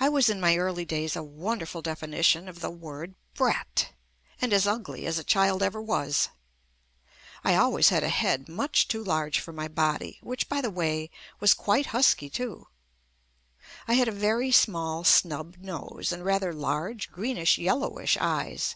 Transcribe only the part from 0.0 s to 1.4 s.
I was in my early days a